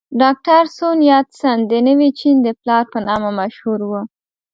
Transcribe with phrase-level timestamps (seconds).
[0.21, 3.91] ډاکټر سون یات سن د نوي چین د پلار په نامه مشهور و.